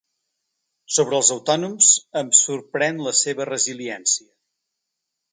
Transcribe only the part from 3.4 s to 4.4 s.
resiliència.